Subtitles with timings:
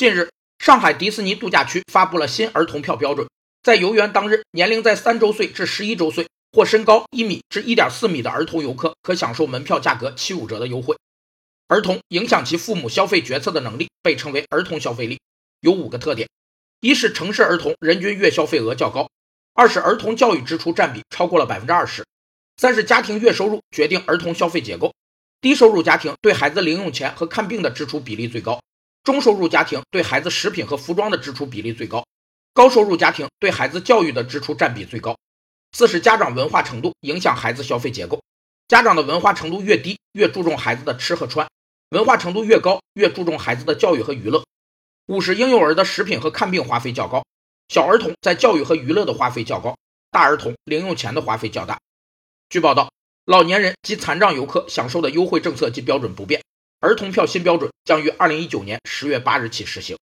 [0.00, 3.28] 近日，上海迪士尼度假区发布了新儿童票标准，
[3.62, 10.96] 在游园当日，年龄在三周岁至十一周岁或身高一米至一点四米的儿童游客可享受门票价格七五折的优惠。
[11.68, 15.20] 儿童影响其父母消费决策的能力被称为儿童消费力，
[15.60, 16.26] 有五个特点：
[16.80, 19.06] 一是城市儿童人均月消费额较高；
[19.52, 22.02] 二是儿童教育支出占比超过了百分之二十；
[22.56, 24.94] 三是家庭月收入决定儿童消费结构，
[25.42, 28.58] 低收入家庭对孩子零用钱和看病的支出比例最高。
[29.02, 32.04] 中收入家庭对孩子食品和服装的支出比例最高，
[32.52, 35.16] 高收入家庭对孩子教育的支出占比最高。
[35.72, 38.22] 四是家长文化程度影响孩子消费结构，
[38.68, 41.46] 家长的文化程度越低，越注重孩子的吃和穿；
[41.90, 44.44] 文化程度越高，越注重孩子的教育和娱乐。
[45.06, 47.24] 五是婴幼儿的食品和看病花费较高，
[47.68, 49.76] 小儿童在教育和娱乐的花费较高，
[50.10, 51.78] 大儿童零用钱的花费较大。
[52.50, 52.92] 据报道，
[53.24, 56.42] 老年人及残障游客享受的优惠政策及标准不变。
[56.80, 60.00] 儿童票新标准将于二零一九年十月八日起实行。